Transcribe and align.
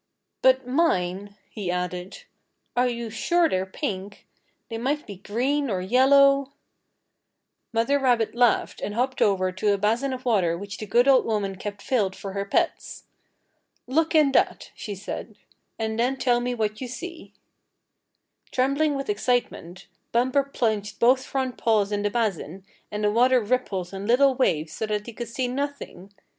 "But 0.41 0.65
mine," 0.67 1.35
he 1.47 1.69
added, 1.69 2.23
"are 2.75 2.87
you 2.87 3.11
sure 3.11 3.47
they're 3.47 3.67
pink? 3.67 4.25
They 4.67 4.79
might 4.79 5.05
be 5.05 5.17
green 5.17 5.69
or 5.69 5.79
yellow" 5.79 6.53
Mother 7.71 7.99
rabbit 7.99 8.33
laughed 8.33 8.81
and 8.81 8.95
hopped 8.95 9.21
over 9.21 9.51
to 9.51 9.73
a 9.75 9.77
basin 9.77 10.11
of 10.11 10.25
water 10.25 10.57
which 10.57 10.79
the 10.79 10.87
good 10.87 11.07
old 11.07 11.23
woman 11.23 11.55
kept 11.55 11.83
filled 11.83 12.15
for 12.15 12.31
her 12.33 12.45
pets. 12.45 13.03
"Look 13.85 14.15
in 14.15 14.31
that," 14.31 14.71
she 14.73 14.95
said, 14.95 15.35
"and 15.77 15.99
then 15.99 16.17
tell 16.17 16.39
me 16.39 16.55
what 16.55 16.81
you 16.81 16.87
see." 16.87 17.33
Trembling 18.51 18.95
with 18.95 19.07
excitement, 19.07 19.85
Bumper 20.11 20.41
plunged 20.41 20.97
both 20.97 21.23
front 21.25 21.59
paws 21.59 21.91
in 21.91 22.01
the 22.01 22.09
basin, 22.09 22.65
and 22.89 23.03
the 23.03 23.11
water 23.11 23.39
rippled 23.39 23.93
in 23.93 24.07
little 24.07 24.33
waves 24.33 24.73
so 24.73 24.87
that 24.87 25.05
he 25.05 25.13
could 25.13 25.27
see 25.29 25.47
nothing. 25.47 26.11